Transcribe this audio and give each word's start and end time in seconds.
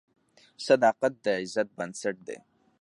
صداقت 0.65 1.13
د 1.23 1.25
عزت 1.41 1.67
بنسټ 1.77 2.15
دی. 2.27 2.37